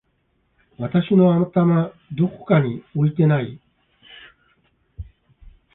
[0.79, 3.59] 私の頭どこかに置いてない？！